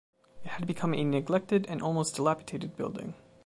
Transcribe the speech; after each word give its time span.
It 0.43 0.47
had 0.49 0.65
become 0.65 0.95
a 0.95 1.03
neglected 1.03 1.67
and 1.69 1.79
almost 1.79 2.15
dilapidated 2.15 2.75
building. 2.75 3.13